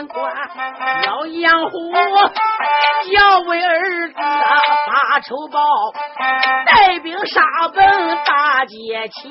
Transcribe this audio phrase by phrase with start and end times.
[0.00, 0.32] 监官，
[1.04, 1.92] 要杨虎
[3.12, 5.60] 要为儿子发仇报，
[6.64, 7.42] 带兵杀
[7.74, 7.84] 奔
[8.24, 9.30] 大街前。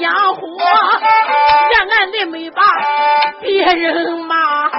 [0.00, 2.60] 杨虎让俺的没把
[3.40, 4.76] 别人骂，大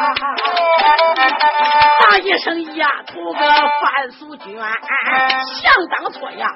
[2.20, 2.88] 一声呀
[3.26, 6.48] 头个范素娟，想当初呀，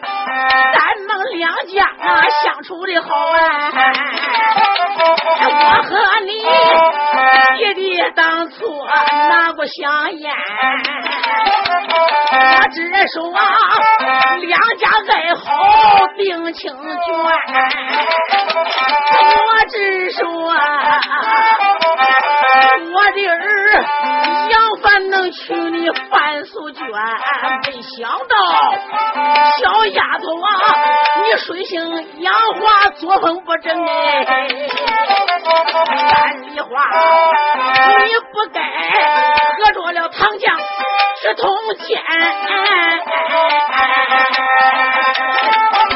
[0.74, 3.40] 咱们两家啊相处的好啊。
[5.42, 5.90] 我和
[6.26, 6.32] 你
[7.58, 8.86] 爹爹当初
[9.30, 10.32] 拿过香烟，
[12.32, 12.78] 我只
[13.08, 13.42] 说啊
[14.42, 15.42] 两家爱好
[16.18, 16.78] 定情卷，
[19.48, 20.22] 我只说
[22.94, 23.36] 我的儿
[24.50, 26.84] 杨凡能娶你范素娟，
[27.66, 28.36] 没想到
[29.62, 30.48] 小丫头啊，
[31.24, 34.26] 你水性杨花，作风不正哎。
[36.10, 36.70] 三梨花，
[38.06, 38.60] 你不该
[39.58, 40.58] 喝着了唐将
[41.22, 41.50] 去通
[41.86, 41.88] 奸。
[45.90, 45.94] 你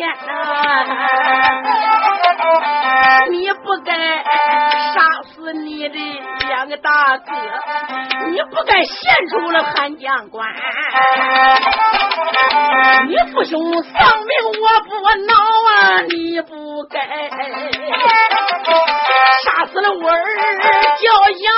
[0.00, 0.32] 天呐、
[3.30, 5.94] 你不该杀死你的
[6.48, 7.32] 两个大哥，
[8.30, 10.48] 你不该献出了汉将官，
[13.08, 14.90] 你父兄丧命我不
[15.26, 15.34] 恼
[15.68, 16.98] 啊，你不该
[19.44, 20.24] 杀死了我儿
[20.96, 21.52] 叫杨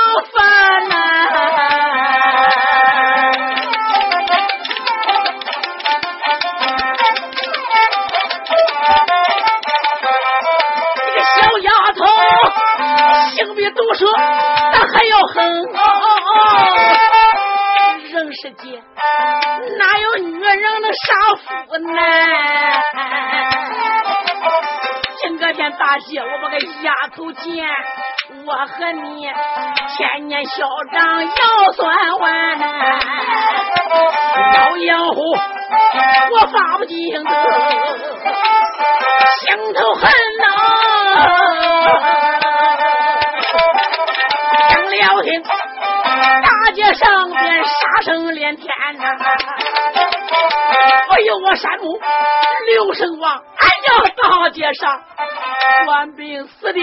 [13.93, 14.07] 毒蛇，
[14.73, 15.45] 但还要狠
[15.75, 15.79] 哦。
[18.11, 18.83] 人世间
[19.79, 22.01] 哪有女人能杀夫呢？
[25.21, 27.65] 今个天大喜，我把个丫头见，
[28.47, 29.31] 我和你
[29.97, 32.59] 千年嚣张要算完。
[34.55, 37.31] 老杨，我发不尽的
[39.39, 40.03] 心头恨
[46.73, 49.05] 街上边杀声连天呐、
[51.09, 52.01] 不由我山木
[52.67, 53.43] 刘声王，俺
[53.89, 55.01] 要大街上
[55.85, 56.81] 官兵死的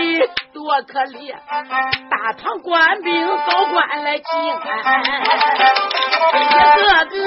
[0.54, 1.36] 多可怜，
[2.10, 4.24] 大唐官兵高官来进，
[6.34, 6.38] 一
[6.76, 7.20] 个个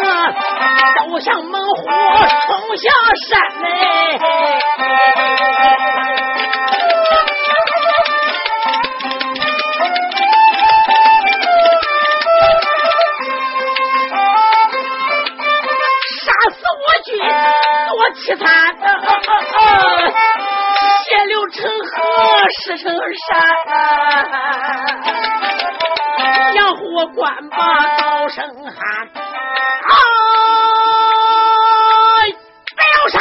[1.09, 2.89] 都像猛虎冲下
[3.29, 3.67] 山来。
[18.37, 18.47] 多凄惨
[18.81, 18.87] 的，
[21.05, 21.91] 血流成河，
[22.63, 23.31] 石成山。
[26.55, 27.57] 养活官把
[27.99, 28.73] 高声喊
[29.13, 29.95] ：“啊！
[32.75, 33.19] 不要杀！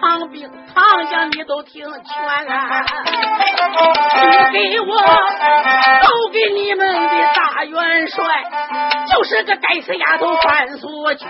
[0.00, 2.52] 唐兵唐将，你都听劝了，
[4.52, 4.92] 你给我
[6.02, 8.16] 都给你们的大元帅
[9.08, 11.28] 就是个该死丫头范素娟，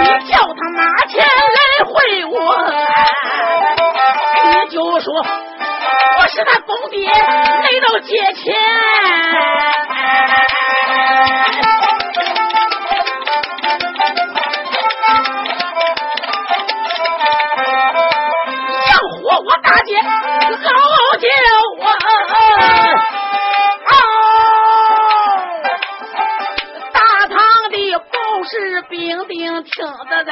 [0.00, 1.92] 你叫他拿钱来会
[2.26, 2.36] 我，
[4.44, 5.12] 你就说
[6.18, 8.54] 我是他公爹，来到借钱。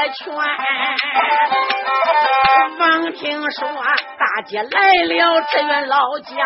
[0.09, 0.35] 劝，
[2.79, 3.69] 王听说
[4.19, 6.37] 大姐来了，支援老将，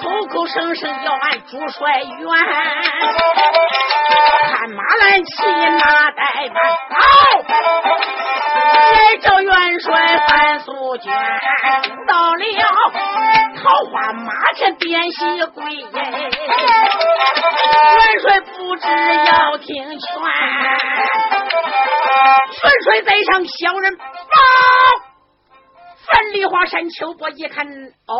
[0.00, 2.08] 口口声声要俺朱帅元，
[4.42, 6.56] 看马兰骑马怠慢，
[6.90, 6.98] 好，
[8.92, 11.12] 来找元帅范素娟，
[12.06, 12.44] 到了
[13.62, 15.90] 桃花马前点喜跪，元
[18.20, 20.02] 帅不知要听劝。
[21.54, 24.04] 元帅在上，小人报。
[26.06, 27.66] 樊梨花山秋波一看，
[28.06, 28.16] 哦，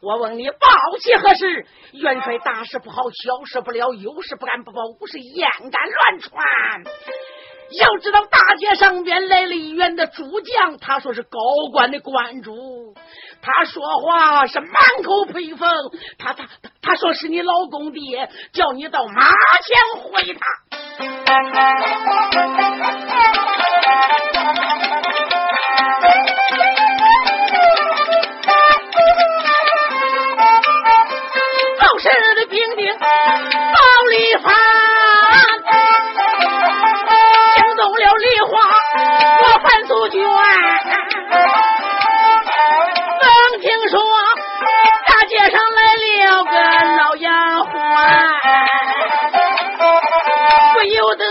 [0.00, 0.56] 我问你，报
[1.00, 1.66] 喜何事？
[1.92, 6.42] 元帅大事不好，小事不了，有事不敢不报，无事焉敢乱传？
[7.78, 11.38] 要知道大街上边来了一员的主将，他说是高
[11.72, 12.94] 官的官主，
[13.40, 14.70] 他说话是满
[15.02, 15.68] 口佩风，
[16.18, 16.46] 他他
[16.82, 19.22] 他说是你老公爹，叫你到马
[19.62, 20.40] 前会他。
[31.78, 33.06] 老实的兵丁包
[34.10, 34.50] 里发，
[38.46, 38.50] 话，
[39.40, 40.22] 我范素娟。
[43.20, 43.28] 刚
[43.60, 44.00] 听说
[45.06, 46.50] 大街上来了个
[46.96, 47.66] 老丫鬟，
[50.74, 51.24] 不由得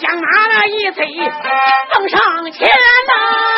[0.00, 1.06] 将马一催，
[1.92, 3.55] 蹦上前呐。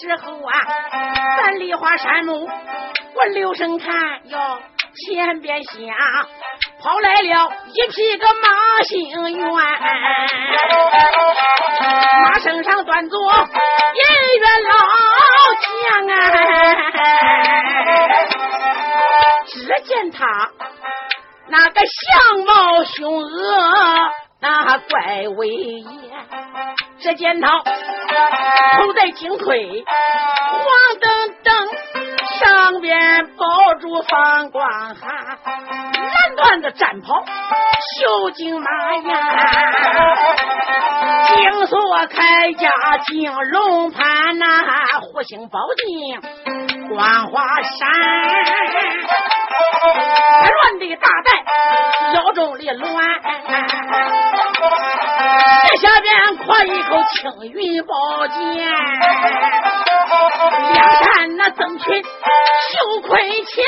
[0.00, 0.52] 时候啊，
[1.36, 2.48] 咱梨花山木，
[3.14, 3.92] 我留神看
[4.24, 4.62] 哟，
[5.06, 5.70] 前边下。
[6.82, 9.46] 跑来了一匹个马姓元，
[12.24, 14.02] 马身上端坐银
[14.40, 14.70] 元老
[15.60, 15.68] 将
[16.08, 16.12] 啊！
[19.48, 19.54] 只
[19.84, 20.24] 见他
[21.48, 24.10] 那个相貌凶恶，
[24.40, 25.84] 那怪威严。
[26.98, 29.84] 只见他头戴金盔，
[30.50, 30.64] 黄
[31.00, 31.50] 澄澄，
[32.38, 35.10] 上边包住放光寒。
[35.96, 37.24] 蓝缎子战袍，
[37.98, 39.18] 绣金马呀，
[41.28, 42.70] 金锁铠甲，
[43.06, 44.46] 金龙盘呐，
[45.00, 46.20] 护星宝镜，
[46.88, 47.88] 光华闪，
[50.42, 51.30] 乱的大带，
[52.14, 53.20] 腰中的乱，
[55.68, 57.18] 这下边挎一口青
[57.52, 57.94] 云宝
[58.28, 58.38] 剑，
[60.72, 63.64] 两山那曾群绣盔前。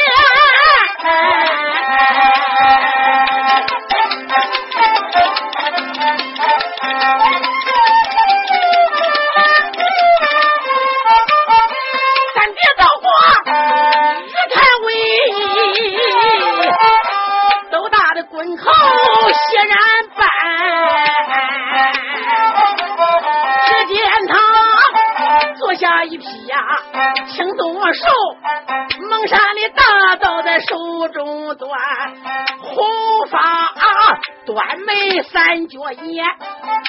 [35.83, 36.25] 三角眼，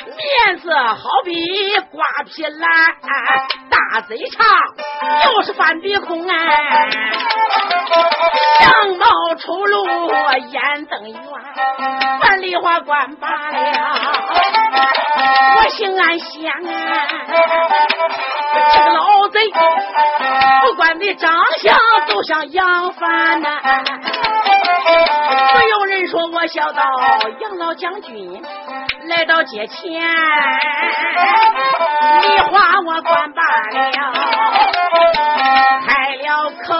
[0.06, 1.34] 面色好比
[1.92, 2.70] 瓜皮蓝，
[3.70, 4.46] 大嘴长，
[5.26, 6.36] 又是翻鼻孔啊，
[8.60, 11.20] 相貌丑陋，眼瞪圆，
[12.22, 14.00] 范梨花官罢了，
[15.58, 17.08] 我心安详啊，
[18.74, 19.40] 这个老贼，
[20.66, 21.76] 不管你长相，
[22.08, 23.60] 都像杨帆呐。
[25.54, 26.84] 不有人说我小道
[27.40, 28.44] 杨老将军，
[29.08, 29.92] 来到街前，
[32.22, 33.92] 梨花我关罢了，
[35.86, 36.74] 开了口，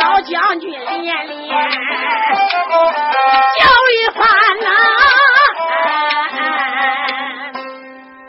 [0.00, 1.48] 老将军连连
[3.54, 4.26] 叫一番
[4.60, 4.66] 呐，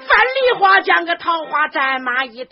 [0.08, 2.50] 范梨花将个桃花战马一停。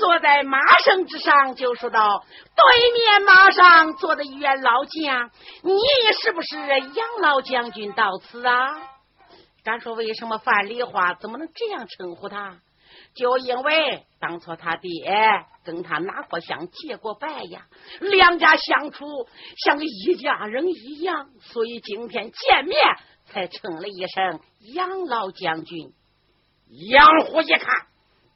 [0.00, 2.24] 坐在马绳之上，就说道
[2.56, 5.30] ：“对面马上坐的袁老将，
[5.62, 5.78] 你
[6.20, 8.80] 是不是杨老将军到此啊？”
[9.62, 12.56] 敢说为什么范梨花怎么能这样称呼他？
[13.14, 14.90] 就因为当初他爹
[15.64, 17.66] 跟他拿过香结过拜呀，
[18.00, 19.28] 两家相处
[19.64, 22.80] 像个一家人一样，所以今天见面
[23.26, 25.92] 才称了一声杨老将军。
[26.88, 27.86] 杨虎一看。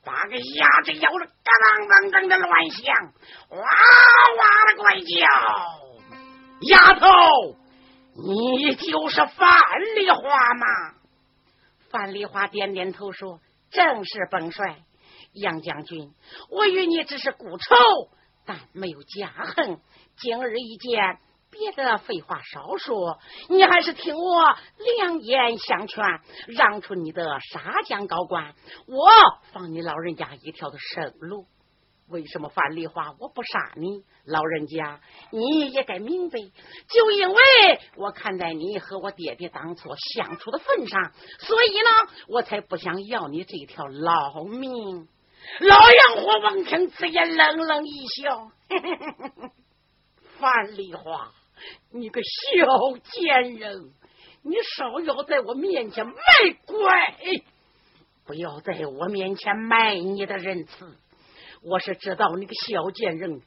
[0.04, 1.32] 把个鸭子咬得嘎
[1.78, 3.12] 当当当的乱响，
[3.50, 5.04] 哇哇的怪叫。
[6.68, 7.56] 丫头，
[8.14, 9.60] 你就是范
[9.96, 10.94] 梨花吗？
[11.90, 14.76] 范梨花点点头说：“正是本帅，
[15.32, 16.12] 杨将军，
[16.50, 17.74] 我与你只是故仇，
[18.44, 19.80] 但没有家恨。
[20.16, 21.18] 今日一见。”
[21.56, 23.18] 别的废话少说，
[23.48, 24.56] 你还是听我
[24.98, 26.04] 良言相劝，
[26.48, 28.54] 让出你的沙江高官，
[28.86, 29.08] 我
[29.52, 31.46] 放你老人家一条的生路。
[32.10, 34.04] 为什么范梨花我不杀你？
[34.26, 36.38] 老人家你也该明白，
[36.88, 37.42] 就因为
[37.96, 45.08] 我看在你和我爹爹当初相处的份上，所以呢，我才不想要你这条老命。
[45.60, 48.50] 老杨火闻听此言，冷冷一笑
[50.40, 51.32] ：“范梨花。”
[51.90, 53.92] 你个小贱人，
[54.42, 56.14] 你少要在我面前卖
[56.66, 57.16] 乖，
[58.26, 60.96] 不要在我面前卖你的仁慈。
[61.62, 63.40] 我是知道你个小贱人，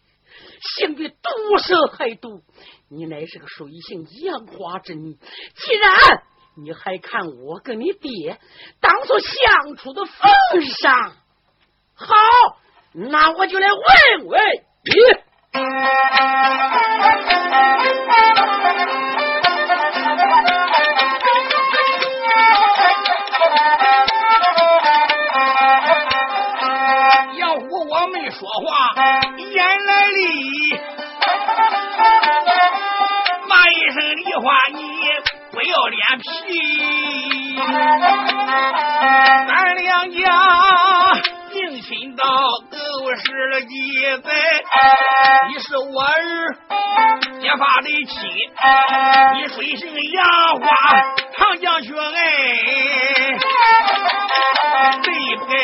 [0.78, 2.42] 性比毒蛇还毒。
[2.90, 5.14] 你乃是个水性杨花之女，
[5.56, 6.24] 既然
[6.56, 8.40] 你还看我跟你爹
[8.80, 10.16] 当初相处的份
[10.66, 11.16] 上，
[11.94, 12.16] 好，
[12.94, 14.42] 那我就来问问
[14.84, 15.27] 你。
[27.40, 28.94] 要不我没说话，
[29.38, 30.22] 言来理，
[33.48, 34.80] 骂一声梨花，你
[35.52, 36.28] 不要脸皮，
[39.48, 40.16] 咱两家
[41.52, 42.24] 定亲到。
[43.08, 43.72] 我是了几
[44.22, 44.30] 载，
[45.48, 46.12] 你是我儿
[47.40, 48.28] 结发的妻，
[49.34, 50.20] 你水性杨
[50.60, 50.68] 花
[51.38, 52.20] 长将军哎，
[55.04, 55.56] 对不该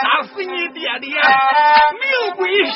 [0.00, 1.10] 杀死你爹爹
[2.00, 2.72] 命归西。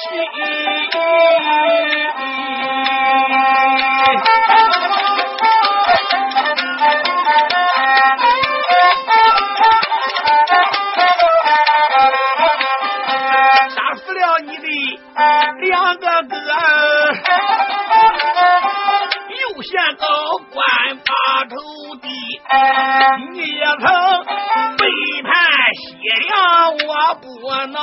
[20.57, 20.65] 官
[21.05, 21.55] 把头
[22.01, 22.09] 低，
[23.33, 23.85] 你也曾
[24.79, 24.83] 背
[25.23, 25.31] 叛
[25.75, 25.85] 西
[26.25, 26.33] 凉，
[26.89, 27.27] 我不
[27.67, 27.79] 恼。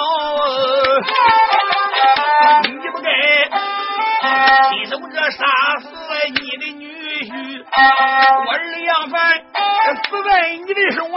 [2.64, 3.08] 你不该
[4.72, 5.46] 亲手这杀
[5.82, 5.86] 死
[6.30, 6.84] 你的女
[7.22, 7.64] 婿，
[8.48, 11.16] 我儿杨凡死在你的手腕。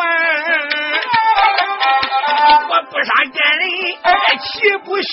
[2.69, 3.65] 我不杀奸人，
[4.43, 4.45] 岂
[4.85, 5.09] 不喜？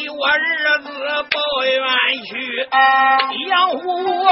[0.00, 0.32] 好给我儿
[0.80, 0.88] 子
[1.30, 1.78] 报冤
[2.24, 2.32] 去。
[3.48, 4.24] 养活我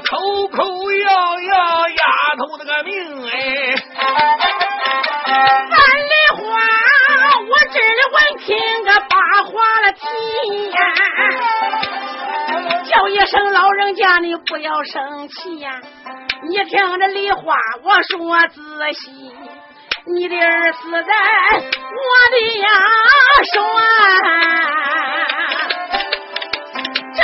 [0.00, 0.58] 口口
[0.92, 2.04] 要要丫
[2.38, 2.90] 头那个命
[3.28, 3.30] 哎！
[5.68, 5.76] 范
[6.08, 6.42] 梨花，
[7.46, 9.14] 我这里闻听个八
[9.44, 9.52] 话
[9.82, 10.02] 了天，
[12.86, 15.80] 叫一声老人家，你不要生气呀！
[16.48, 18.62] 你听着梨花，我说仔
[18.94, 19.36] 细。
[20.04, 21.60] 你的儿死在我
[22.32, 22.66] 的呀
[23.54, 23.62] 手，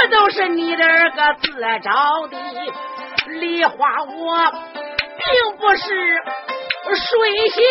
[0.00, 1.50] 这都是你的儿个自
[1.82, 2.38] 找的。
[3.40, 3.74] 梨花，
[4.04, 5.84] 我并不是
[6.94, 7.64] 水性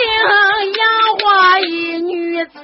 [0.78, 0.86] 杨
[1.20, 2.60] 花一女子，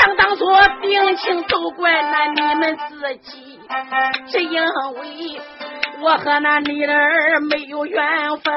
[0.00, 0.46] 想当初
[0.80, 3.60] 病情都怪那你们自己，
[4.28, 5.40] 只因为。
[6.00, 8.04] 我和那女儿没有缘
[8.42, 8.54] 分。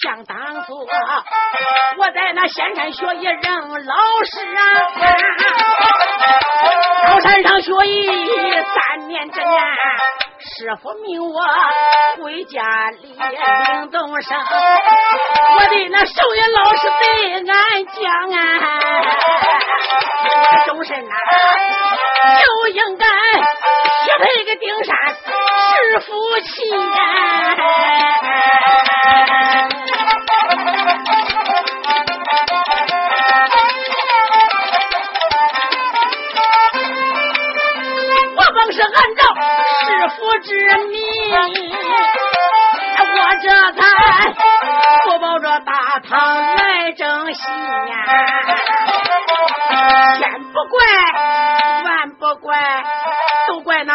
[0.00, 0.86] 想当初
[1.98, 3.42] 我在那仙山学艺任
[3.84, 3.94] 老
[4.24, 4.62] 师啊，
[7.06, 9.62] 高山上学艺三年之年，
[10.40, 11.40] 师傅命我
[12.22, 18.02] 回家里领东升，我的那授业老师对俺讲
[18.38, 18.40] 啊，
[20.66, 21.14] 终身呐
[22.40, 26.06] 就应该许配个丁山是夫
[26.40, 26.76] 妻呀。
[40.18, 40.48] 不知
[40.90, 40.96] 你，
[43.14, 43.80] 我这才
[45.04, 45.70] 不抱着大
[46.00, 46.10] 唐
[46.56, 47.92] 来争戏呀。
[50.18, 50.20] 千
[50.52, 50.78] 不怪，
[51.84, 52.48] 万不，怪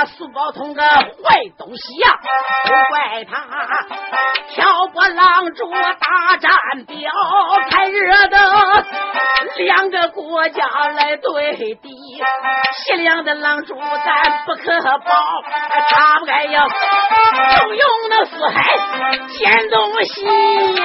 [0.05, 1.11] 苏宝通个坏
[1.57, 2.11] 东西呀！
[2.65, 3.33] 都怪他
[4.49, 6.51] 挑拨狼主大战
[6.85, 7.11] 表，
[7.69, 8.37] 才惹得
[9.57, 11.89] 两个国家来对敌。
[12.85, 15.43] 西凉的狼主咱不可保，
[15.89, 18.77] 他不该要动用那四海
[19.29, 20.83] 奸东西呀！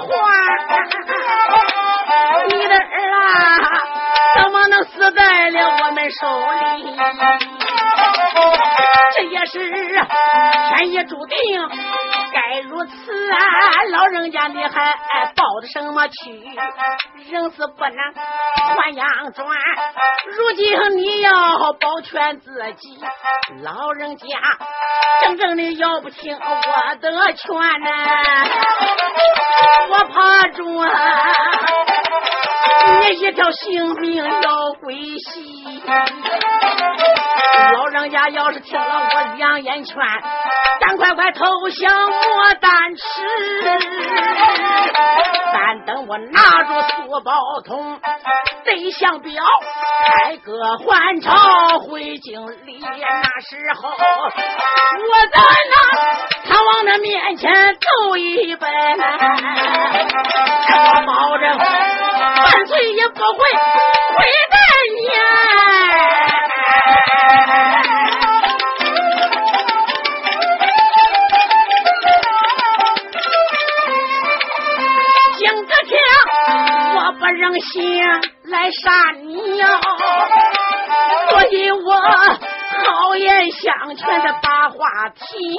[0.00, 0.06] 话，
[2.48, 3.20] 你的儿啊，
[4.42, 6.26] 怎么能死在了我们手
[6.76, 6.96] 里？
[9.16, 11.36] 这也是天意注定，
[12.32, 13.36] 该如此啊！
[13.90, 14.94] 老人家你还
[15.34, 16.12] 抱着什么屈？
[17.30, 17.96] 人死不能
[18.76, 19.46] 换阳转，
[20.36, 21.32] 如今你要
[21.80, 23.00] 保全自己，
[23.62, 24.26] 老人家
[25.22, 27.88] 真正的要不听我的劝呐，
[29.90, 30.84] 我怕中
[33.00, 35.82] 你一条性命要归西。
[37.72, 39.96] 老人家要是听了我两言劝，
[40.80, 43.02] 赶快快投降莫胆迟。
[45.52, 47.32] 但等我拿住苏宝
[47.64, 48.00] 通
[48.68, 49.32] 对象表，
[50.04, 52.90] 开个还朝回京里，那
[53.40, 53.94] 时候我
[55.32, 55.74] 在那
[56.46, 58.68] 唐王的面前走一拜，
[60.74, 63.38] 我保证犯罪也不会
[64.16, 64.58] 亏待
[64.96, 65.08] 你。
[77.48, 78.04] 我不忍心
[78.44, 78.90] 来杀
[79.22, 79.80] 你呀，
[81.30, 84.76] 所以我好言相劝的把话
[85.14, 85.56] 提。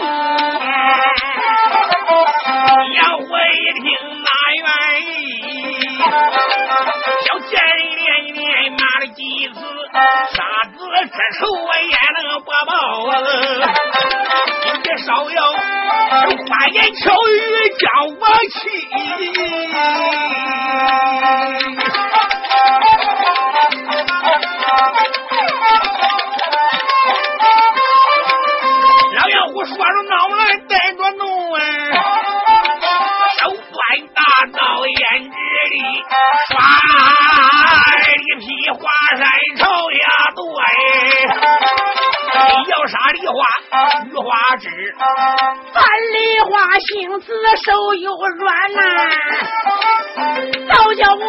[2.93, 3.39] 要我
[11.05, 12.71] 这仇我也能不报。
[14.83, 17.39] 你少要花言巧语
[17.77, 17.87] 将
[18.19, 18.59] 我气。
[43.69, 44.67] 梨花枝，
[45.73, 48.81] 范梨花心子手又软呐、
[50.67, 51.25] 倒叫我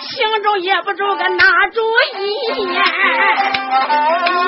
[0.00, 1.80] 心中也不住个拿主
[2.18, 2.84] 意呀。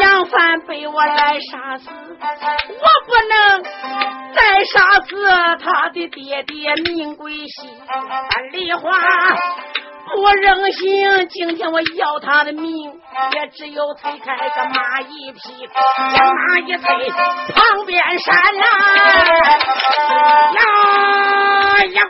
[0.01, 3.63] 杨帆被我来杀死，我不能
[4.35, 5.17] 再杀死
[5.63, 8.93] 他的爹爹明贵西，樊梨花
[10.17, 12.93] 我忍心，今天我要他的命，
[13.35, 15.69] 也只有推开个马一匹，
[16.15, 17.11] 将马一推，
[17.53, 18.63] 旁边闪啦，
[20.55, 20.61] 呀
[21.85, 22.03] 呀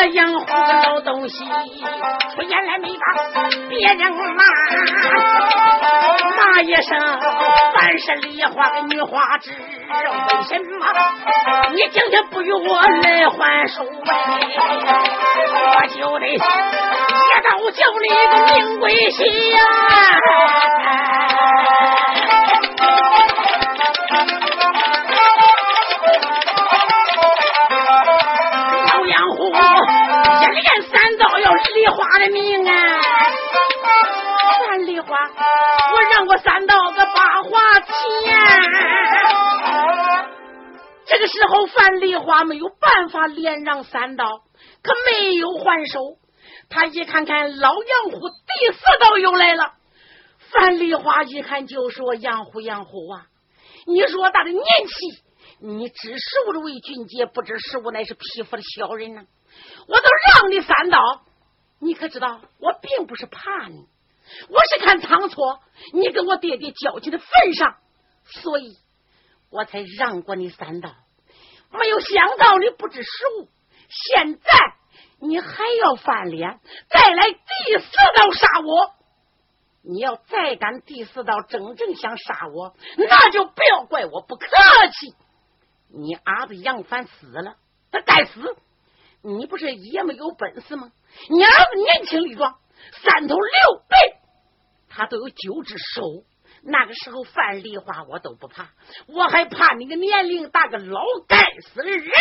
[0.00, 0.06] 呸！
[0.06, 3.04] 闹了洋湖个老东西，出言来没把
[3.68, 4.44] 别人骂，
[6.36, 6.98] 骂一声
[7.74, 9.56] 凡是梨花的女花枝，为
[10.48, 10.86] 什么
[11.72, 14.14] 你今天不与我来还手哎？
[15.46, 19.58] 我就得一刀叫你个命归西呀！
[31.74, 33.00] 梨花的命啊！
[34.66, 37.92] 看梨花，我让我三刀个八花钱。
[41.20, 44.24] 个时候，范丽花没有办法连让三刀，
[44.82, 46.00] 可没有还手。
[46.70, 49.74] 他一看看老杨虎第四刀又来了，
[50.50, 53.26] 范丽花一看就说：“杨虎，杨虎啊，
[53.86, 55.22] 你说他的年纪，
[55.60, 59.22] 你知十五的为俊杰，不知十五乃是匹夫的小人呢。
[59.88, 60.08] 我都
[60.40, 60.98] 让你三刀，
[61.80, 63.86] 你可知道我并不是怕你，
[64.48, 65.40] 我是看仓促
[65.92, 67.76] 你跟我爹爹交情的份上，
[68.24, 68.78] 所以。”
[69.52, 70.94] 我才让过你三刀，
[71.72, 73.48] 没有想到你不知时务，
[73.88, 74.50] 现在
[75.18, 78.94] 你还要翻脸，再来第四刀杀我。
[79.82, 85.16] 你要再敢第四刀真正想杀我，那就不要怪我不客气。
[85.92, 87.56] 你儿子杨凡死了，
[87.90, 88.56] 他该死。
[89.22, 90.90] 你不是也没有本事吗？
[91.28, 92.56] 你儿子年轻力壮，
[93.02, 93.94] 三头六臂，
[94.88, 96.24] 他都有九只手。
[96.62, 98.68] 那个时候，范丽花我都不怕，
[99.06, 102.12] 我还怕你个年龄大个老该死的人吗？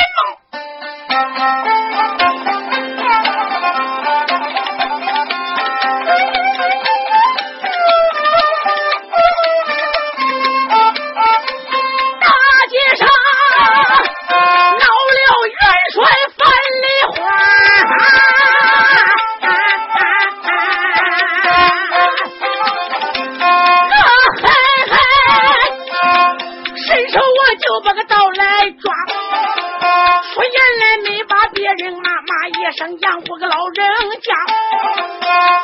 [32.71, 33.87] 生养活个老人
[34.21, 34.33] 家，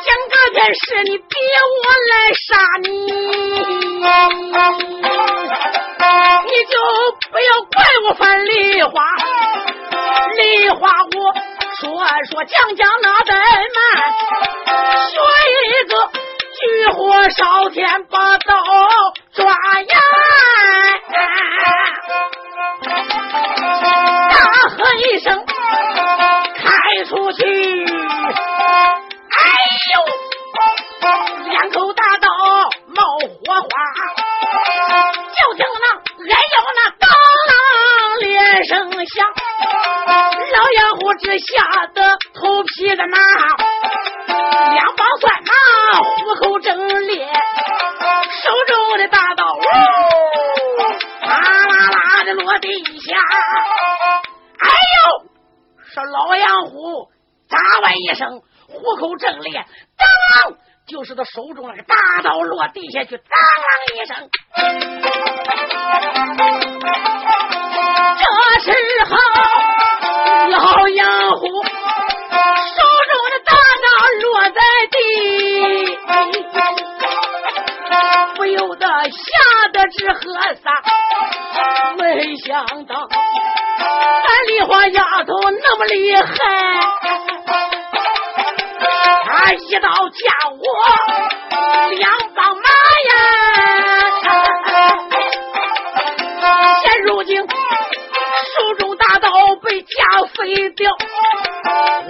[0.02, 1.24] 讲个件事，你逼
[1.70, 3.14] 我来杀你，你
[6.64, 6.74] 就
[7.30, 7.74] 不要怪
[8.08, 8.90] 我犯梨花，
[10.36, 11.32] 梨花我
[11.78, 11.84] 说
[12.30, 13.30] 说讲讲那怠
[13.76, 13.78] 慢，
[15.08, 15.14] 学
[15.62, 15.92] 一个
[16.56, 16.58] 举
[16.92, 18.52] 火烧天把刀
[19.32, 19.94] 抓呀，
[24.30, 24.34] 大
[24.70, 25.46] 喝一声。
[27.04, 27.44] 出去！
[29.28, 29.40] 哎
[29.92, 29.94] 呦，
[31.50, 32.28] 两口大刀
[32.88, 33.66] 冒火花，
[35.34, 35.86] 就听那
[36.24, 37.08] 哎呦那当
[37.48, 37.52] 啷
[38.20, 38.74] 连声
[39.06, 39.28] 响，
[40.52, 43.18] 老杨虎只吓得头皮子麻，
[44.72, 45.52] 两帮酸麻，
[46.00, 49.60] 虎口正裂，手中的大刀呜，
[51.26, 52.68] 啦啦啦的落地
[53.00, 53.16] 下。
[54.58, 55.25] 哎呦
[55.96, 57.08] 这老杨虎
[57.48, 59.64] 咋完一声，虎口正裂，
[60.44, 60.52] 当，
[60.86, 64.28] 就是他手中那个大刀落地下去，当啷一声。
[68.60, 68.72] 这时
[69.08, 69.16] 候，
[70.50, 71.70] 老杨虎手
[73.08, 73.88] 中的大刀
[74.20, 74.98] 落在地，
[78.36, 79.18] 不由得吓
[79.72, 80.18] 得直喝
[80.56, 80.70] 撒，
[81.96, 83.08] 没想到。
[83.88, 86.26] 俺梨花丫头那么厉害，
[89.24, 90.64] 她一刀架我
[91.90, 92.62] 两帮马
[93.08, 93.10] 呀！
[96.82, 99.30] 现如今手中大刀
[99.62, 100.92] 被架飞掉，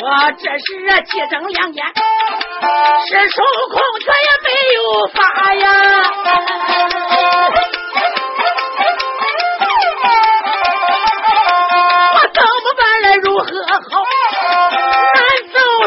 [0.00, 0.64] 我这是
[1.04, 1.84] 气睁两眼，
[3.06, 4.78] 是手空拳也没有
[5.12, 5.64] 发呀！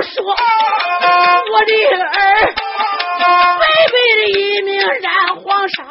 [0.01, 2.07] 说我的儿
[3.19, 3.23] 白
[3.59, 3.95] 白的
[4.27, 5.83] 一命染黄沙？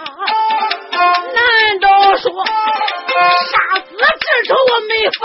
[1.34, 5.22] 难道说杀子之仇我没法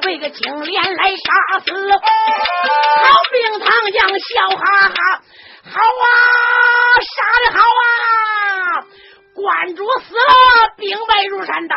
[0.00, 1.98] 被个金莲来杀死，好
[3.32, 4.94] 兵唐将笑哈哈，
[5.64, 6.08] 好啊，
[7.00, 7.86] 杀的好啊！
[9.34, 10.20] 观主死了，
[10.76, 11.76] 兵败如山倒，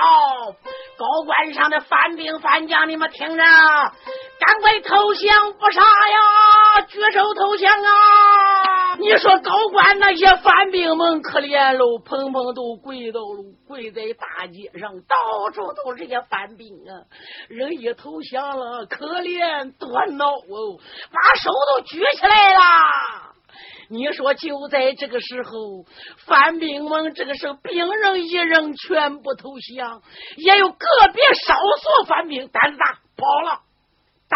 [0.98, 7.92] 高官上的反兵反将，你们听着，赶快投降不杀呀，举手投降啊！
[9.02, 17.10] 你说高官那些反兵们可怜喽，砰砰都跪到了，跪在大街上，到处都是些反兵啊！
[17.50, 20.78] 人一投降了，可怜多恼哦，
[21.12, 22.60] 把手都举起来了。
[23.90, 25.84] 你说就在这个时候，
[26.28, 30.04] 反兵们这个时候兵人一人全部投降，
[30.38, 30.78] 也有个
[31.12, 33.62] 别少数反兵胆子大跑了，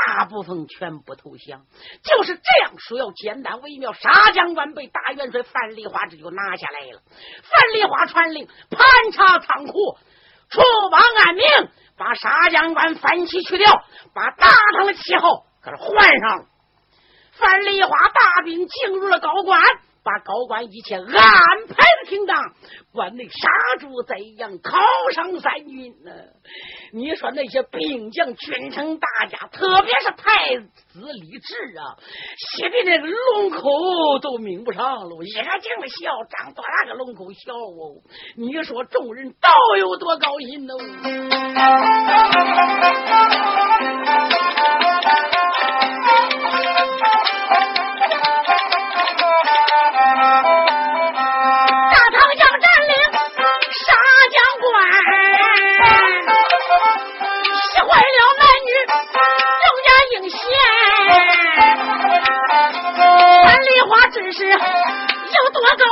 [0.05, 1.62] 大部分全部投降。
[2.03, 3.93] 就是这样说，要简单微妙。
[3.93, 7.01] 沙将官被大元帅范丽花这就拿下来了。
[7.43, 9.97] 范丽花传令盘查仓库，
[10.49, 11.45] 出榜按名，
[11.97, 13.71] 把沙将官反旗去掉，
[14.13, 16.45] 把大唐的旗号可是换上了。
[17.31, 19.62] 范丽花大兵进入了高官，
[20.05, 22.37] 把高官一切安排的挺当，
[22.93, 26.11] 关内杀猪宰羊，犒赏三军呢。
[26.93, 31.97] 你说那些兵将、君臣大家，特别是太子李治啊，
[32.37, 38.03] 气的那个龙口都抿不上了，一个劲的笑，张多大个龙口笑哦！
[38.37, 40.77] 你说众人倒有多高兴哦！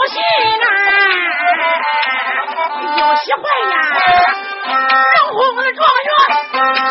[0.03, 0.19] 多高兴
[0.63, 0.67] 啊！
[2.99, 3.75] 有喜欢呀！
[4.67, 6.11] 荣红的状元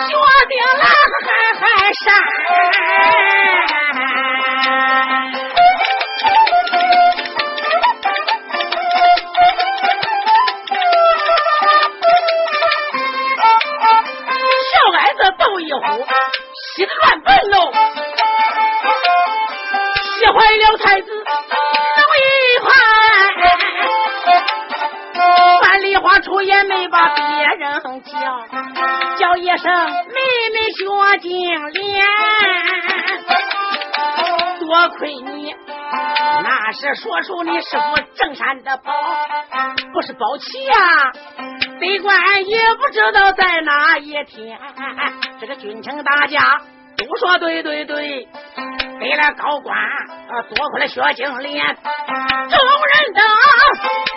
[0.08, 0.12] 学
[0.48, 0.84] 的那
[1.26, 1.28] 还
[1.60, 2.06] 还啥，
[29.58, 30.14] 声妹
[30.52, 31.30] 妹学金
[31.72, 32.06] 莲，
[34.60, 35.54] 多亏你
[36.42, 38.92] 那是说出你师傅正山的宝，
[39.92, 41.12] 不是宝器呀，
[41.80, 44.58] 贼官也不知道在哪一天。
[45.40, 46.60] 这个军情大家
[46.96, 48.26] 都说对对对，
[49.00, 49.76] 给了高官，
[50.54, 53.22] 多亏了薛金莲，众人等。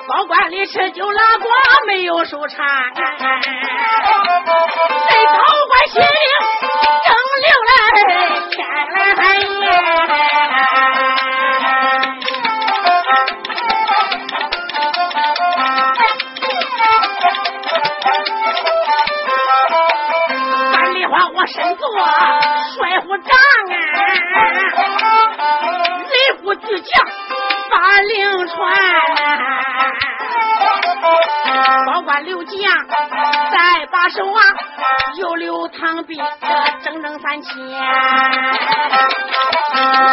[0.07, 1.47] 高官里吃酒拉呱，
[1.87, 2.65] 没有收场。
[5.95, 6.19] 在高官心里
[7.05, 7.07] 正
[7.41, 7.71] 流来
[8.51, 8.53] 天
[8.91, 9.63] 来海夜。
[20.73, 21.81] 范丽花，我身做
[22.75, 23.29] 帅府长
[23.71, 23.77] 啊，
[26.09, 26.91] 雷府巨将
[27.71, 28.13] 把令
[28.47, 28.53] 传。
[31.85, 32.53] 高官刘将
[33.51, 34.41] 在把守啊，
[35.17, 36.17] 又留唐兵
[36.83, 37.55] 整整三千。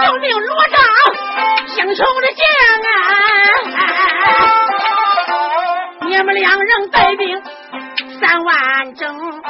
[0.06, 0.78] 又命罗章
[1.76, 2.44] 英雄的将
[2.86, 3.84] 啊，
[6.02, 7.42] 你们两人带兵
[8.20, 9.42] 三万整。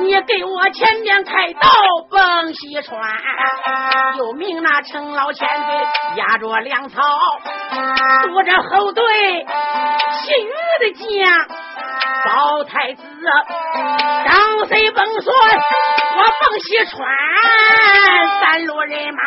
[0.00, 1.70] 你给我前面开道
[2.10, 3.00] 奔西川，
[4.18, 5.56] 又命那程老千岁
[6.16, 7.00] 压着粮草，
[8.24, 9.46] 堵着后队
[10.24, 11.63] 其余的将。
[12.24, 13.02] 包太子
[14.24, 15.34] 张飞崩算，
[16.16, 17.06] 我奔西川，
[18.40, 19.20] 三路人马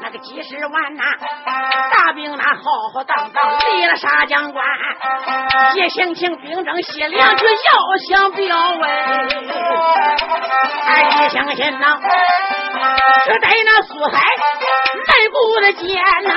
[0.00, 1.02] 那个几十万呐，
[1.92, 4.64] 大兵那浩浩荡荡离了沙江关，
[5.74, 8.88] 一行请兵征西凉去，要想表威，
[11.26, 11.98] 一相信呐，
[13.24, 14.20] 只待那苏海
[15.06, 16.34] 内部的艰难。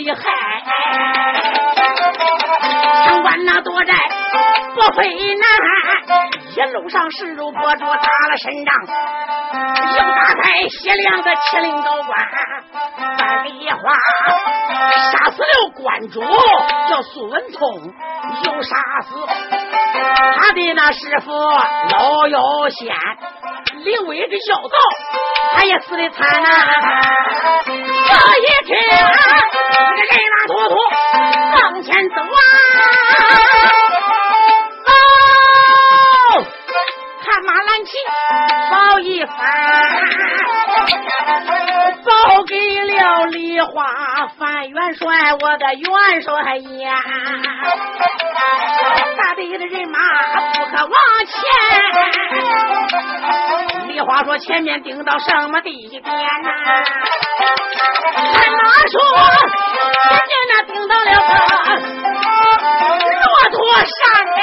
[0.00, 0.22] 厉害，
[3.04, 3.94] 城关那躲寨
[4.74, 5.44] 不费难。
[6.56, 8.74] 一路上势如破竹打了胜仗，
[9.92, 12.18] 又打开西凉的麒麟高官
[13.18, 13.78] 范丽花，
[15.12, 16.22] 杀死了关主
[16.88, 17.92] 叫苏文通，
[18.44, 19.14] 又杀死
[20.36, 22.96] 他的那师傅老妖仙。
[23.82, 24.76] 李威的妖道，
[25.54, 26.48] 他也死的惨呐！
[27.64, 28.76] 这一天，
[29.96, 30.74] 这个人马坨坨
[31.54, 32.26] 往前走啊！
[34.86, 34.92] 哦，
[37.24, 37.90] 看马蓝旗
[38.70, 39.30] 报一番，
[42.04, 42.10] 报
[42.44, 47.02] 给了梨花范元帅，我的元帅呀！
[49.16, 49.98] 大队的人马
[50.54, 50.94] 不可往
[51.26, 51.34] 前。
[53.88, 56.50] 梨花说：“前面顶到什么地点呐？
[58.32, 58.60] 俺妈
[58.90, 58.94] 说，
[60.26, 61.32] 前面那顶到了个
[63.20, 63.98] 骆驼山
[64.36, 64.38] 哎。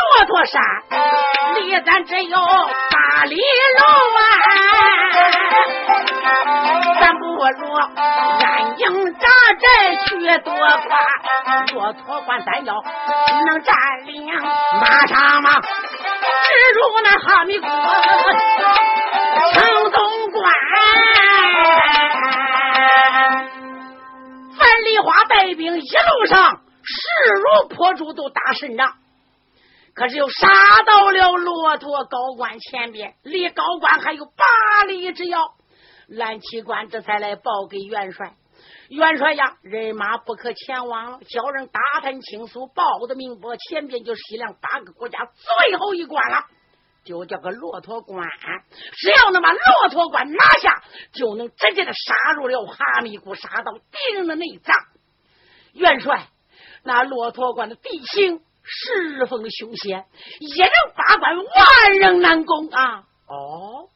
[0.00, 0.54] 骆驼山
[1.56, 3.80] 离咱只有八里路
[4.18, 4.20] 啊，
[7.00, 7.40] 咱不如。”
[8.76, 9.28] 营扎
[9.60, 9.64] 寨
[10.04, 10.68] 去多关，
[11.84, 12.82] 骆驼关咱要
[13.46, 14.24] 能占领，
[14.80, 15.68] 马上马直
[16.72, 17.68] 入那哈密瓜
[19.52, 20.54] 城东关。
[24.56, 26.96] 樊梨花带兵一路上势
[27.34, 28.94] 如破竹，都打胜仗，
[29.94, 30.48] 可是又杀
[30.86, 35.38] 到了骆驼高官前边，离高官还有八里之遥。
[36.08, 38.32] 蓝旗官这才来报给元帅。
[38.94, 46.46] 元帅呀，人马不可前往了，叫人打探清楚，报的明白，前边就是西凉八个国家最后一关了，
[47.04, 48.24] 就叫个骆驼关。
[48.92, 54.76] 只要能把骆驼关拿下，就能直接的杀入了哈密谷，杀到敌人的内脏。
[55.72, 56.28] 元帅，
[56.84, 60.04] 那骆驼关的地形十分的凶险，
[60.38, 63.04] 一人八关，万人难攻啊！
[63.26, 63.88] 哦，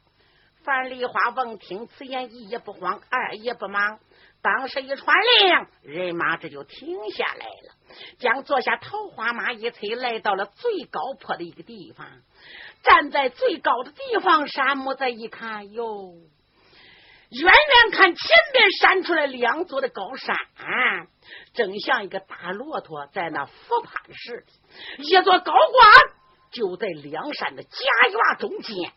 [0.65, 4.01] 樊梨花闻听此言，一也不慌，二也不忙。
[4.49, 5.15] 当时一传
[5.83, 7.75] 令，人马这就停下来了，
[8.19, 12.07] 将坐下桃花马一催，来到了最高坡的一个地方。
[12.83, 16.15] 站在最高的地方，山木再一看，哟，
[17.31, 20.35] 远远看前边闪出来两座的高山，
[21.53, 25.05] 正像一个大骆驼在那俯攀似的。
[25.05, 25.93] 一座高官
[26.53, 28.93] 就在两山的夹院中间。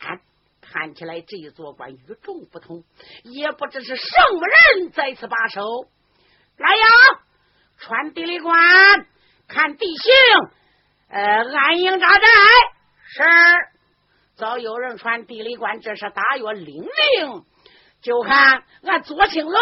[0.71, 2.85] 看起来这一座关与众不同，
[3.23, 5.61] 也不知是什么人在此把守。
[6.57, 6.85] 来呀，
[7.77, 8.55] 传地理官
[9.49, 10.13] 看地形，
[11.09, 12.27] 呃，安营扎寨。
[13.05, 13.23] 是，
[14.35, 17.43] 早有人传地理官，这是大约领令。
[18.01, 19.59] 就看俺左青楼，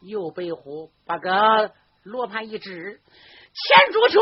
[0.00, 1.72] 右北虎，把个
[2.04, 3.00] 罗盘一指，
[3.52, 4.18] 前朱雀。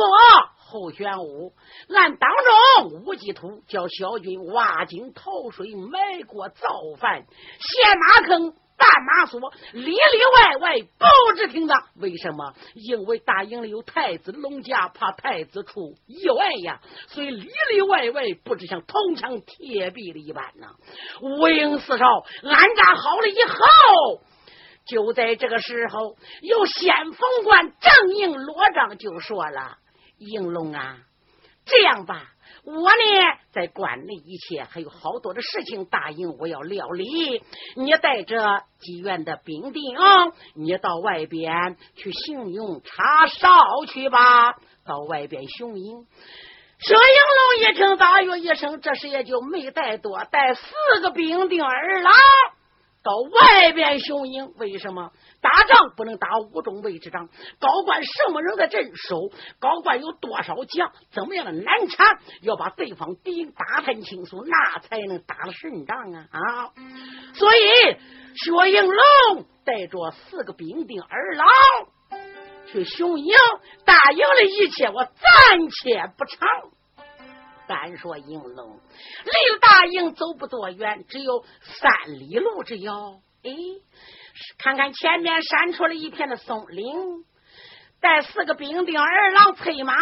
[0.71, 1.53] 后玄武，
[1.89, 2.31] 俺当
[2.79, 6.59] 中无忌图叫小军挖井投水，埋锅造
[6.97, 7.25] 饭，
[7.59, 11.75] 陷马坑，绊马索，里里外外不知听的。
[11.97, 12.55] 为什么？
[12.75, 20.69] 因为大营里有太子龙家，怕太子出意外呀，所以里里外外不知像铜墙铁壁的一般呢。
[21.21, 22.07] 五营四少
[22.45, 24.23] 安扎好了以后，
[24.87, 29.77] 就在这个时候，有先锋官正应罗章就说了。
[30.21, 30.99] 应龙啊，
[31.65, 32.31] 这样吧，
[32.65, 37.43] 我呢在关内一切还有好多的事情，答应我要料理。
[37.75, 39.83] 你带着妓院的兵丁，
[40.55, 43.49] 你到外边去行勇查哨
[43.89, 44.53] 去吧。
[44.85, 46.07] 到外边雄鹰，
[46.81, 50.65] 佘应龙一听，大约一声，这时也就没带多，带四
[51.01, 52.13] 个兵丁儿郎。
[53.03, 57.29] 到外边雄鹰，为什么打仗不能打五中卫之仗？
[57.59, 59.31] 高官什么人在镇守？
[59.59, 60.93] 高官有多少将？
[61.11, 62.19] 怎么样的难缠？
[62.43, 66.29] 要把对方敌营打探清楚，那才能打了胜仗啊！
[66.31, 66.73] 啊！
[67.35, 67.97] 所以
[68.35, 71.47] 薛应龙带着四个兵丁二郎
[72.71, 73.35] 去雄鹰，
[73.87, 75.13] 打赢了一切，我暂
[75.83, 76.39] 且不成。
[77.71, 78.81] 单说应龙
[79.25, 83.21] 离大营走不多远，只有三里路之遥。
[83.45, 83.53] 哎，
[84.59, 87.25] 看看前面闪出了一片的松林，
[88.01, 89.95] 带四个兵丁二郎催马，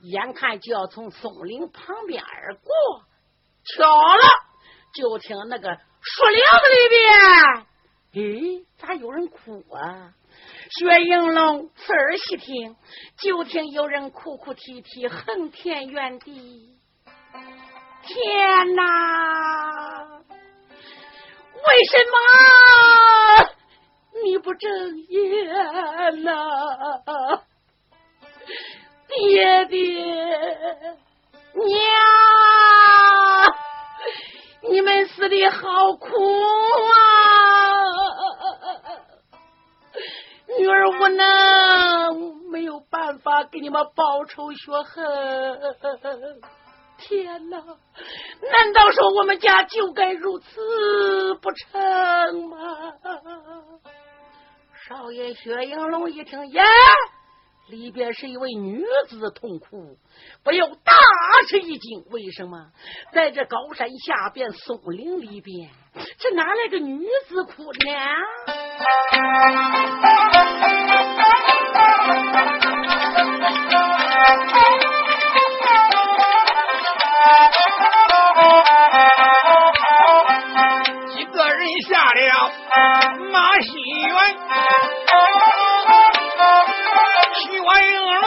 [0.00, 2.72] 眼看就要从松林旁边而过。
[3.76, 4.22] 巧了，
[4.92, 6.88] 就听那个树林子里
[8.10, 10.12] 边，哎，咋有人哭啊？
[10.68, 12.76] 薛应龙侧耳细听，
[13.18, 16.75] 就听有人哭哭啼啼，横天怨地。
[18.02, 18.82] 天哪！
[21.68, 22.16] 为什么
[24.22, 24.70] 你不睁
[25.08, 26.32] 眼呐？
[29.08, 29.76] 爹爹
[31.54, 31.64] 娘，
[34.70, 36.06] 你们死的好苦
[36.92, 36.94] 啊！
[40.58, 46.40] 女儿无能，没有办法给你们报仇雪恨。
[46.98, 47.58] 天哪！
[47.58, 52.58] 难道说我们家就该如此不成吗？
[54.88, 56.62] 少爷薛应龙一听，耶，
[57.68, 59.96] 里边是一位女子痛哭，
[60.44, 60.92] 不由大
[61.48, 62.04] 吃一惊。
[62.10, 62.68] 为什么
[63.12, 65.70] 在这高山下边松林里边，
[66.18, 67.78] 这哪来个女子哭呢？
[83.56, 84.12] 马新园，
[87.40, 88.22] 徐万应龙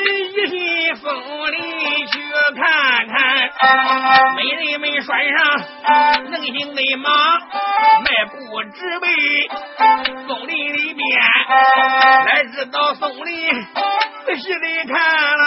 [0.00, 0.04] 一
[0.48, 0.56] 心
[0.96, 1.04] 风
[1.52, 1.56] 里
[2.06, 2.14] 去
[2.56, 2.64] 看
[3.08, 3.14] 看，
[4.34, 5.06] 美人们拴
[5.36, 5.38] 上
[6.30, 7.04] 能行的马，
[8.00, 8.32] 迈步
[8.72, 9.04] 直奔
[10.26, 11.02] 松林里边，
[12.24, 13.30] 来知道松林
[14.24, 14.96] 仔细的看
[15.36, 15.44] 了。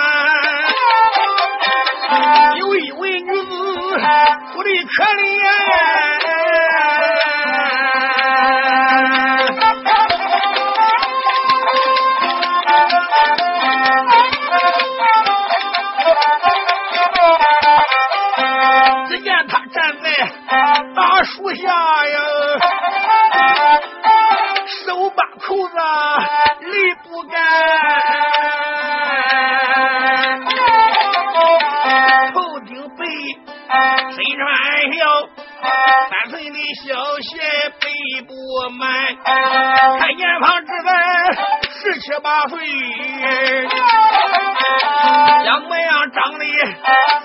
[2.59, 3.49] 有一位女子
[4.53, 6.24] 哭的可怜。
[34.11, 34.41] 身穿
[34.93, 34.99] 小
[36.09, 36.87] 三寸的小
[37.21, 37.29] 鞋，
[37.81, 37.83] 背
[38.27, 38.31] 不
[38.77, 38.83] 满，
[39.99, 40.89] 看年方只在
[41.69, 42.53] 十七八岁，
[45.45, 46.45] 样模样长得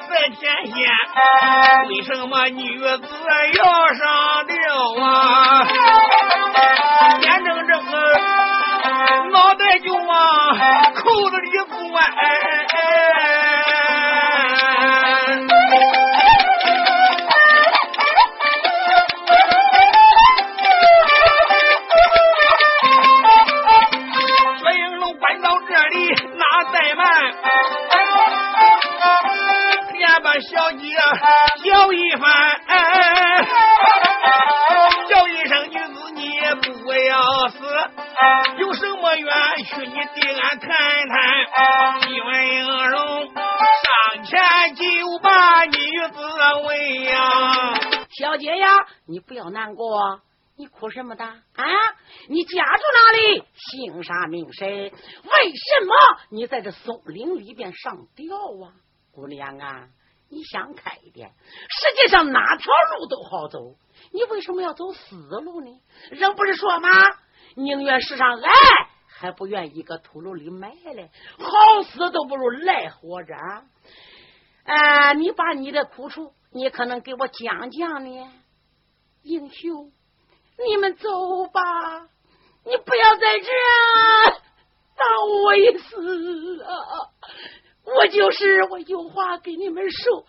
[0.08, 0.76] 赛天仙，
[1.88, 2.88] 为什么女子
[3.58, 3.60] 要
[3.94, 4.00] 上
[4.46, 4.54] 吊
[5.04, 5.06] 啊？
[7.20, 7.94] 眼睁睁啊，
[9.30, 10.08] 脑袋就往
[10.94, 11.70] 口子里钻。
[30.38, 30.94] 小姐
[31.64, 32.60] 叫一番，
[35.08, 36.40] 叫一声女子你
[36.82, 37.58] 不要死，
[38.58, 39.28] 有什么冤
[39.64, 40.68] 屈你对俺谈
[41.08, 42.00] 谈。
[42.00, 42.08] 薛
[42.54, 44.84] 应龙上前就
[45.22, 45.70] 把女
[46.12, 46.18] 子
[46.64, 47.74] 问呀。
[48.10, 50.20] 小姐呀，你不要难过，
[50.56, 51.34] 你哭什么的啊？
[52.28, 53.44] 你家住哪里？
[53.54, 54.90] 姓啥名谁？
[54.90, 55.94] 为什么
[56.30, 58.72] 你在这松林里边上吊啊？
[59.12, 59.88] 姑娘啊，
[60.30, 61.32] 你想开一点，
[61.68, 63.74] 世界上哪条路都好走，
[64.12, 65.80] 你为什么要走死路呢？
[66.10, 66.88] 人不是说吗？
[67.56, 68.52] 宁愿世上爱，
[69.08, 73.34] 还不愿一个土路里埋嘞，好死都不如赖活着。
[74.64, 78.32] 啊，你把你的苦处，你可能给我讲讲呢，
[79.22, 79.90] 英雄，
[80.64, 81.08] 你们走
[81.48, 82.08] 吧，
[82.64, 84.40] 你不要在这儿
[84.96, 85.08] 当
[85.42, 86.70] 我一死啊！
[87.84, 90.24] 我就是我有话给你们说，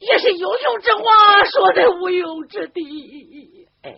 [0.00, 3.68] 也是有用之话说在无用之地。
[3.82, 3.92] 哎，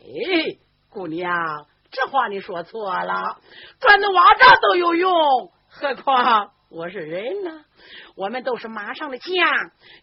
[0.91, 3.39] 姑娘，这话你说错了，
[3.81, 5.13] 转的瓦渣都有用，
[5.69, 7.65] 何况我是人呢？
[8.15, 9.35] 我们都是马上的将，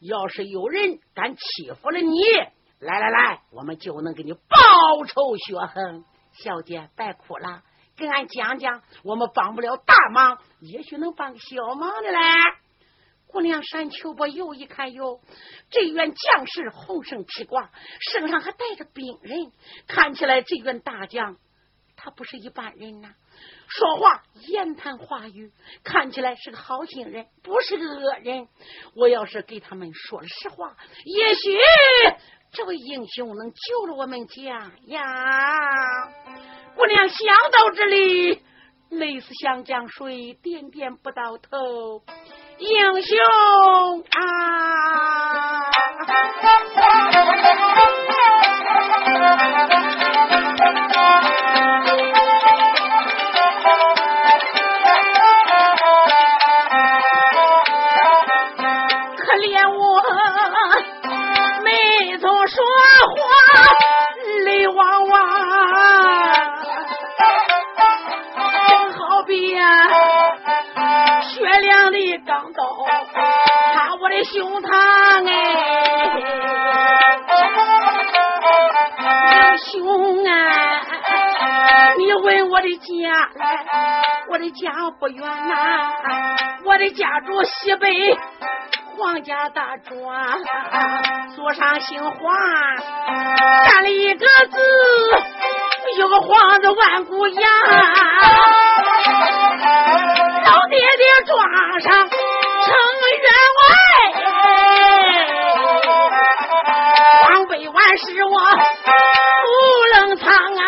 [0.02, 2.20] 要是有人敢欺负了你，
[2.80, 6.04] 来来来，我们就能给你报仇雪恨。
[6.34, 7.62] 小姐，别哭了，
[7.96, 12.20] 跟俺讲讲，我们帮不了大忙，也许能帮个小忙的嘞。
[13.36, 15.20] 姑娘山丘伯又一看哟，
[15.70, 17.70] 这员将士红绳披挂，
[18.00, 19.52] 身上还带着兵刃，
[19.88, 21.36] 看起来这员大将
[21.98, 23.10] 他不是一般人呐。
[23.68, 25.52] 说话言谈话语，
[25.84, 28.48] 看起来是个好心人，不是个恶人。
[28.96, 31.60] 我要是给他们说了实话，也许
[32.54, 35.02] 这位英雄能救了我们家呀。
[36.78, 37.18] 姑娘想
[37.52, 38.42] 到这里，
[38.96, 42.02] 泪似湘江水，点点不到头。
[42.58, 43.18] 英雄
[44.12, 45.70] 啊！
[74.26, 74.68] 插我的胸膛
[78.98, 80.32] 哎，英雄啊！
[81.98, 82.84] 你问我的家
[83.36, 83.42] 来，
[84.30, 85.92] 我的家不远呐，
[86.66, 88.18] 我的家住西北
[88.98, 89.94] 黄家大庄，
[91.36, 92.16] 祖上姓黄，
[93.66, 94.58] 占了一个字，
[96.00, 97.52] 有个黄字万古扬。
[100.46, 101.38] 老爹爹庄
[101.82, 103.75] 上成员外，
[107.56, 108.38] 黄百万是我
[108.84, 108.92] 不
[109.94, 110.60] 冷藏啊。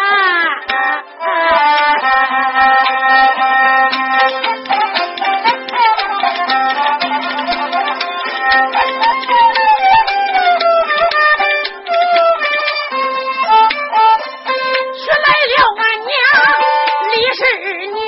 [14.96, 16.10] 娶来了俺娘
[17.12, 17.40] 李氏
[17.88, 18.00] 女，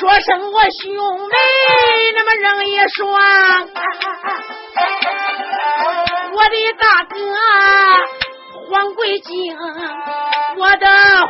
[0.00, 0.82] 说生我兄
[1.28, 1.32] 妹
[2.16, 3.04] 那么人一双，
[6.72, 7.16] 大哥
[8.70, 9.56] 黄桂京，
[10.56, 10.86] 我的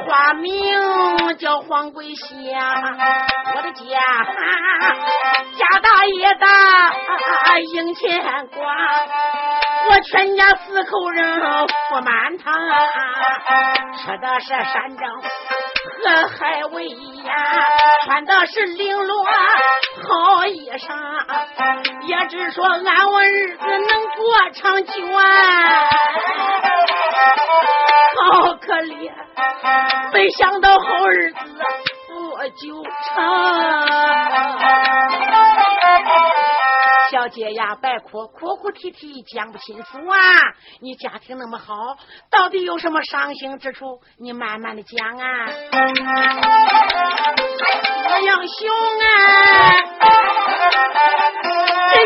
[0.07, 2.29] 花名叫黄桂香，
[3.57, 3.83] 我的家
[5.59, 8.65] 家大业大迎钱光。
[9.87, 11.41] 我全家四口人
[11.91, 12.55] 福满堂，
[13.99, 15.07] 吃的是山珍
[15.85, 16.95] 河海为呀，
[18.07, 20.87] 穿的是绫罗好衣裳，
[22.07, 25.23] 也只说俺我日子能过长久啊。
[28.17, 29.13] 好可怜，
[30.13, 31.39] 没想到好日子
[32.09, 32.83] 不久
[33.15, 33.25] 长。
[37.25, 40.19] 小姐呀，别哭，哭哭啼啼讲不清楚啊！
[40.83, 41.97] 你家庭那么好，
[42.31, 43.99] 到底有什么伤心之处？
[44.19, 45.47] 你慢慢的讲啊！
[48.11, 48.69] 我英雄
[49.01, 49.07] 啊，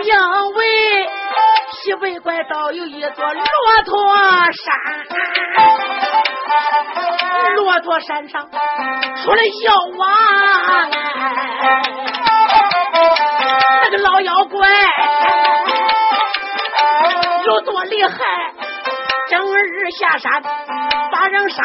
[0.04, 0.14] 因
[0.54, 1.08] 为
[1.72, 3.42] 西北关道有一座骆
[3.86, 4.14] 驼
[4.52, 4.70] 山，
[7.56, 10.06] 骆驼山上出了妖王
[13.90, 14.68] 那个老妖怪
[17.46, 18.18] 有多厉害？
[19.30, 20.42] 整日下山
[21.10, 21.62] 把人杀，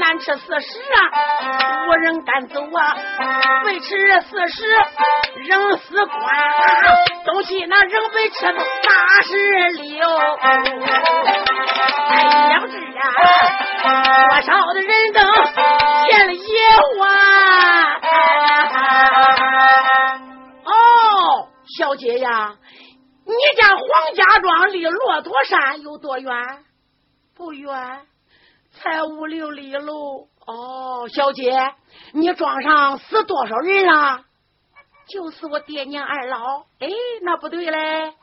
[0.00, 2.96] 难吃四十啊，无人敢走啊，
[3.64, 4.66] 被吃四十
[5.46, 6.18] 人死关，
[7.26, 9.36] 东西那人被吃八十
[9.68, 10.16] 六，
[12.08, 13.04] 哎呀知啊，
[14.30, 15.24] 多少的人等
[16.08, 16.42] 见了野
[16.98, 17.08] 王。
[21.76, 22.56] 小姐呀，
[23.26, 26.32] 你家黄家庄离骆驼山有多远？
[27.36, 28.06] 不远，
[28.72, 30.28] 才五六里路。
[30.46, 31.74] 哦，小姐，
[32.12, 34.24] 你庄上死多少人了？
[35.08, 36.60] 就是我爹娘二老。
[36.78, 36.88] 哎，
[37.22, 38.14] 那不对嘞，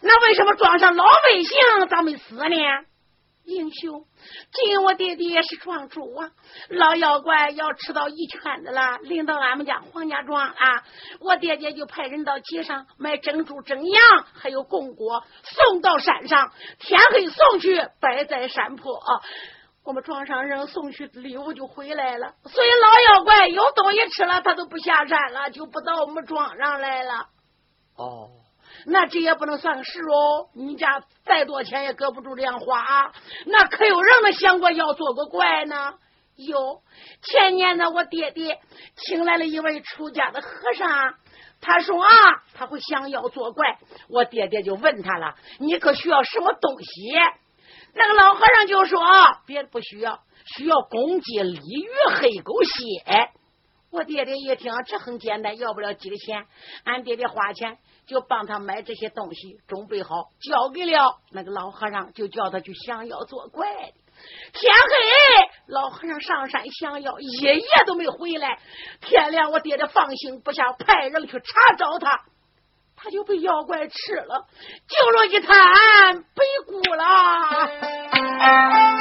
[0.00, 2.56] 那为什么庄上老百姓咋没死呢？
[3.44, 4.04] 英雄，
[4.52, 6.30] 今我爹爹是庄主啊，
[6.68, 10.84] 老妖怪要吃到一圈子了，领到俺们家黄家庄啊，
[11.20, 14.00] 我爹爹就派人到街上买珍珠、蒸羊，
[14.32, 19.00] 还有贡果，送到山上，天黑送去，摆在山坡。
[19.84, 27.26] 我们庄上人送去礼物就回来了，所以老妖怪有东西吃了，他都不下山了，就不到我们庄上来了。
[27.96, 28.30] 哦。
[28.86, 33.12] 那这也不能算个事哦，你家再多钱也搁不住这样花啊，
[33.46, 35.94] 那可有人能想过要做个怪呢？
[36.36, 36.80] 有，
[37.22, 38.58] 前年呢，我爹爹
[38.96, 41.14] 请来了一位出家的和尚，
[41.60, 42.08] 他说啊，
[42.54, 43.78] 他会想要做怪，
[44.08, 47.12] 我爹爹就问他了，你可需要什么东西？
[47.94, 49.00] 那个老和尚就说，
[49.46, 50.20] 别不需要，
[50.56, 53.30] 需要公鸡、鲤鱼、黑狗、血。
[53.90, 56.46] 我爹爹一听，这很简单，要不了几个钱，
[56.84, 57.76] 俺爹爹花钱。
[58.06, 63.66] 就帮他买这些东西，准备好，交给了那个老和尚，就叫他去降妖作怪。
[64.52, 68.60] 天黑，老和尚上山降妖，一夜都没回来。
[69.00, 72.20] 天亮，我爹爹放心不下，派人去查找他，
[72.94, 74.46] 他就被妖怪吃了，
[74.86, 78.91] 就落一滩白骨了。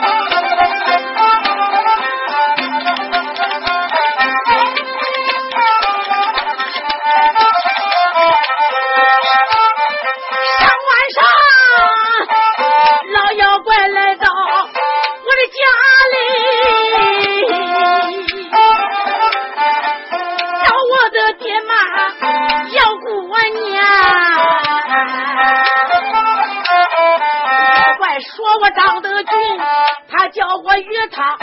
[30.57, 31.37] 我与他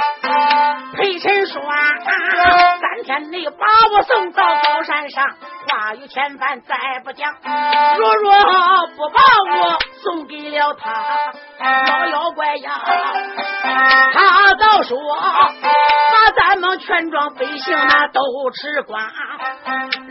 [0.94, 5.24] 陪衬耍，三天内把我送到高山上，
[5.68, 7.32] 话有千番再不讲。
[7.98, 8.32] 若若
[8.96, 11.32] 不把我送给了他，
[11.86, 12.80] 老妖怪呀，
[14.12, 18.20] 他倒说把咱们全庄百姓那都
[18.52, 19.00] 吃光。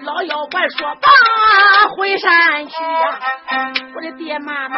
[0.03, 1.09] 老妖怪说罢
[1.95, 3.19] 回山去呀，
[3.95, 4.77] 我的爹妈妈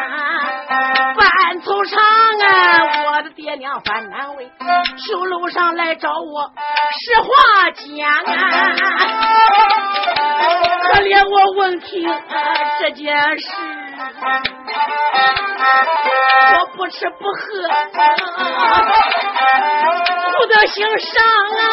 [1.49, 2.45] 犯愁肠啊，
[3.07, 4.51] 我的爹娘犯难为，
[4.97, 6.51] 修路上来找我
[6.91, 7.27] 实话
[7.71, 8.37] 讲啊，
[10.83, 12.07] 可怜我闻听
[12.79, 13.47] 这件事，
[16.53, 17.39] 我不吃不喝，
[20.37, 21.23] 不得心伤
[21.57, 21.65] 啊。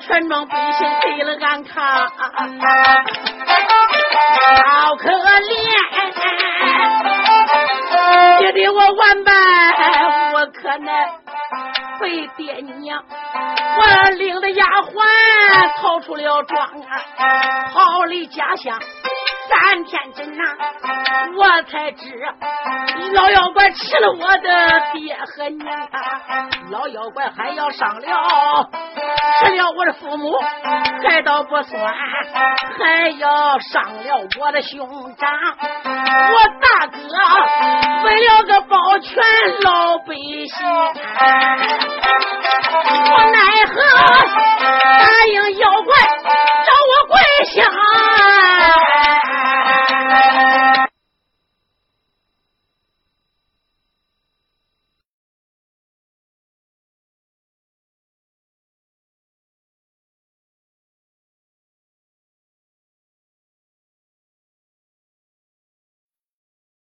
[0.00, 2.08] 全庄百姓给了俺看，
[4.66, 5.52] 好可怜，
[8.38, 9.32] 爹爹我完败，
[10.32, 10.92] 我可能
[12.00, 13.04] 被爹娘，
[13.76, 14.96] 我领的丫鬟
[15.80, 18.78] 逃出了庄啊，逃离家乡。
[19.48, 20.44] 三天真呐，
[21.36, 22.04] 我才知
[23.12, 25.88] 老妖吃了我的爹和娘，
[26.70, 28.70] 老妖怪还要上了，
[29.40, 30.38] 吃了我的父母，
[31.06, 31.94] 还倒不算，
[32.78, 35.30] 还要上了我的兄长。
[35.84, 36.98] 我大哥
[38.04, 39.22] 为了个保全
[39.62, 40.66] 老百姓，
[43.12, 43.74] 我奈何
[45.00, 45.88] 答应妖怪
[46.66, 47.14] 找我跪
[47.46, 47.56] 下。